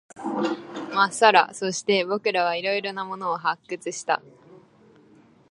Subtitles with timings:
[0.95, 1.53] まっさら。
[1.53, 4.23] そして、僕らは色々なものを発掘した。